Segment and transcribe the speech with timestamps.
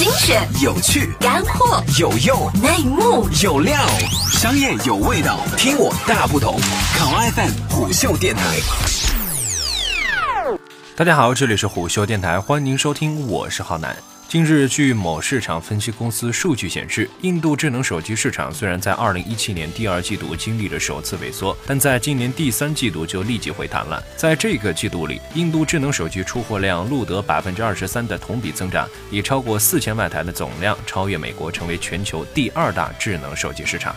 [0.00, 3.76] 精选、有趣、干货、有用、内幕、有料，
[4.32, 6.58] 商业有味道，听我大不同。
[6.96, 8.42] 考 FM 虎嗅电台。
[10.96, 13.94] 大家好，这里是虎嗅电台，欢迎您收听，我是浩南。
[14.30, 24.00] 近日，据某市场分析公司数据显示，印度智能手机市场虽然在2017年第二季度经历了首次萎缩，但在今年第三季度就立即回弹了。
[24.16, 33.92] 在这个季度里，印度智能手机出货量录得百分之二十三的同比增长，已超过四千万台的总量超越美国，成为全球第二大智能手机市场。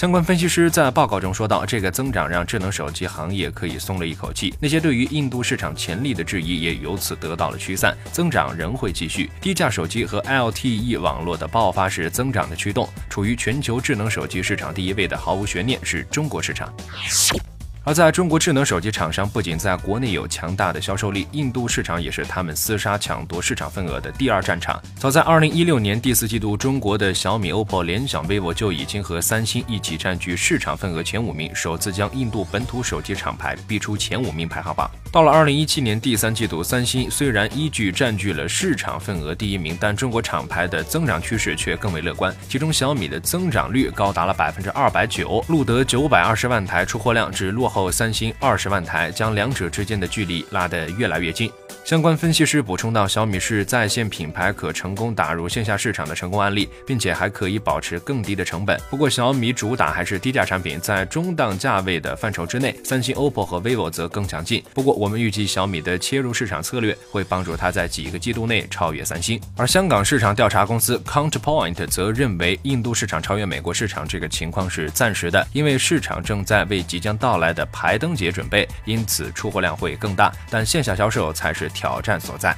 [0.00, 9.30] 相关分析师在报告中说到，这个增长让智能手机行业可以松了一口气，那些对于印度市场潜力的质疑也由此得到了驱散，增长仍会继续。
[9.42, 16.72] 低价手机和 LTE 网络的爆发式增长的驱动，处于全球智能手机市场第一位的毫无悬念是中国市场。
[17.82, 24.80] 而在中国智能手机厂商不仅在国内有强大的销售力，印度市场也是他们厮杀抢夺市场份额的第二战场。
[24.98, 34.90] 早在二零一六年第四季度，中国的小米、OPPO、联想、vivo 就已经和三星一起占据市场份额前五名，首次将印度本土手机厂牌逼出前五名排行榜。
[35.10, 42.32] 到了二零一七年第三季度，三星虽然依据占据了市场份额第一名，但中国厂牌的增长趋势却更为乐观。
[42.46, 51.50] 其中小米的增长率高达了百分之二百九，录得九百二十万台出货量，只落后三星二十万台，将两者之间的距离拉得越来越近。
[51.82, 58.78] 相关分析师补充到，小米是在线品牌可成功打入线下市场的成功案例，并且还可以保持更低的成本。
[58.90, 64.62] 不过，小米主打还是低价产品，在中档价位的范畴之内，三星、OPPO 和 vivo 则更强劲。
[64.74, 69.40] 不过，我们预计小米的切入市场策略会帮助它在几个季度内超越三星。
[69.56, 81.68] 而香港市场调查公司 Counterpoint 则认为，印度市场超越美国市场这个情况是暂时的，因为市场正在为即将到来的的排灯节准备，因此出货量会更大，但线下销售才是。
[81.80, 82.54] 挑战所在。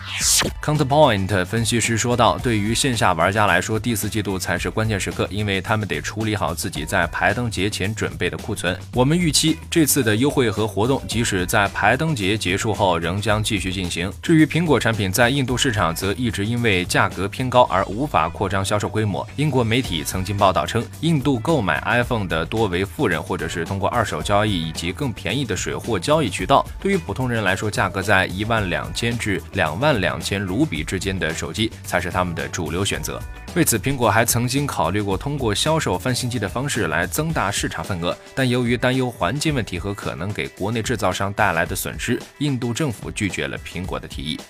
[0.62, 8.78] Counterpoint 分析师说道：“对于线下玩家来说，第四季度才是关键时刻，因为他们得处理好自己在排灯节前准备的库存。
[8.94, 14.12] 我们预期这次的优惠和活动，即使在排灯节结束后，仍将继续进行。
[14.22, 19.26] 至于苹果产品在印度市场，则一直因为价格偏高而无法扩张销售规模。
[19.36, 26.62] 英国媒体曾经报道称，印度购买 iPhone 的多为富人，或者是通过二手交易以及更便宜的水货交易渠道。
[26.78, 33.22] 对于普通人来说，价格在一万两千。”至两万两千卢比之间的手机才是他们的主流选择。
[33.54, 44.40] 为此，苹果还曾经考虑过通过销售翻新机的方式来增大市场份额，但由于担忧环境问题和可能给国内制造商带来的损失，印度政府拒绝了苹果的提议。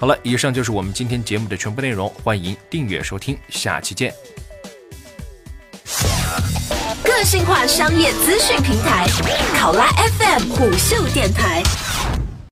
[0.00, 4.12] 好了，以上就是我们今天节目的全部内容，欢迎订阅收听，下期见。
[7.22, 9.06] 个性化商业资讯平台，
[9.56, 9.86] 考拉
[10.18, 11.62] FM 虎嗅电台。